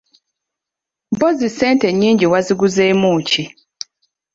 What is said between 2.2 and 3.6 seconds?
waziguzeemu ki?